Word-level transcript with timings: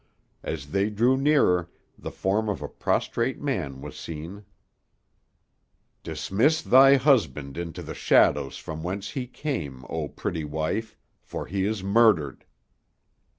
As 0.41 0.71
they 0.71 0.89
drew 0.89 1.15
nearer, 1.15 1.69
the 1.95 2.09
form 2.09 2.49
of 2.49 2.63
a 2.63 2.67
prostrate 2.67 3.39
man 3.39 3.81
was 3.81 3.95
seen 3.95 4.15
seen 4.37 4.45
Dismiss 6.01 6.63
thy 6.63 6.95
husband 6.95 7.55
into 7.55 7.83
the 7.83 7.93
shadows 7.93 8.57
from 8.57 8.81
whence 8.81 9.11
he 9.11 9.27
came, 9.27 9.85
O 9.89 10.07
pretty 10.07 10.43
wife, 10.43 10.97
for 11.21 11.45
he 11.45 11.65
is 11.65 11.83
murdered. 11.83 12.45